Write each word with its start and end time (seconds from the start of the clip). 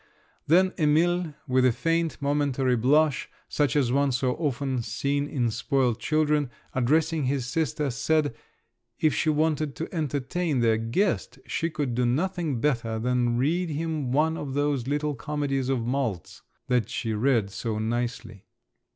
Then 0.47 0.73
Emil, 0.79 1.35
with 1.47 1.63
a 1.63 1.71
faint 1.71 2.19
momentary 2.19 2.75
blush, 2.75 3.29
such 3.47 3.75
as 3.75 3.91
one 3.91 4.11
so 4.11 4.31
often 4.33 4.81
sees 4.81 5.29
in 5.29 5.51
spoilt 5.51 5.99
children, 5.99 6.49
addressing 6.73 7.25
his 7.25 7.45
sister, 7.45 7.91
said 7.91 8.33
if 8.99 9.13
she 9.13 9.29
wanted 9.29 9.75
to 9.75 9.93
entertain 9.93 10.59
their 10.61 10.77
guest, 10.77 11.37
she 11.45 11.69
could 11.69 11.93
do 11.93 12.07
nothing 12.07 12.59
better 12.59 12.97
than 12.97 13.37
read 13.37 13.69
him 13.69 14.11
one 14.11 14.37
of 14.37 14.55
those 14.55 14.87
little 14.87 15.13
comedies 15.13 15.69
of 15.69 15.85
Malz, 15.85 16.41
that 16.67 16.89
she 16.89 17.13
read 17.13 17.51
so 17.51 17.77
nicely. 17.77 18.47